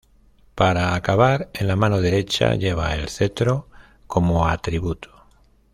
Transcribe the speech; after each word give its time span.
Para 0.55 0.95
acabar, 0.95 1.49
en 1.53 1.67
la 1.67 1.75
mano 1.75 2.01
derecha 2.01 2.55
lleva 2.55 2.95
el 2.95 3.07
cetro, 3.07 3.69
como 4.07 4.47
atributo. 4.47 5.11